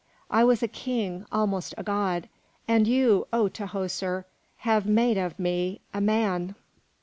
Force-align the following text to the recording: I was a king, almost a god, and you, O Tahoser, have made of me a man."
I 0.31 0.43
was 0.43 0.63
a 0.63 0.67
king, 0.67 1.27
almost 1.31 1.75
a 1.77 1.83
god, 1.83 2.27
and 2.67 2.87
you, 2.87 3.27
O 3.31 3.47
Tahoser, 3.49 4.25
have 4.65 4.87
made 4.87 5.19
of 5.19 5.37
me 5.37 5.79
a 5.93 6.01
man." 6.01 6.55